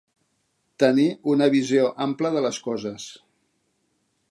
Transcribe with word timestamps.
Tenir 0.83 1.05
una 1.33 1.49
visió 1.57 1.85
ampla 2.07 2.33
de 2.37 2.43
les 2.47 2.61
coses. 2.71 3.09